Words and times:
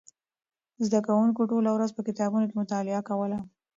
زده 0.85 0.99
کوونکو 1.07 1.41
ټوله 1.51 1.69
ورځ 1.73 1.89
په 1.93 2.01
کتابتون 2.07 2.43
کې 2.47 2.59
مطالعه 2.61 3.01
کوله. 3.09 3.37